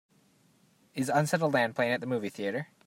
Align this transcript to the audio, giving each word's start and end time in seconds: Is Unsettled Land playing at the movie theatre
Is 0.95 1.09
Unsettled 1.09 1.53
Land 1.53 1.75
playing 1.75 1.91
at 1.93 2.01
the 2.01 2.07
movie 2.07 2.29
theatre 2.29 2.69